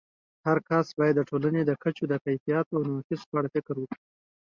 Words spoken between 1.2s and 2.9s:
ټولنې د کچو د کیفیاتو او